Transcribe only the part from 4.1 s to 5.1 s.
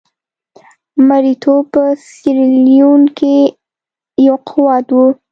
یو قوت وو.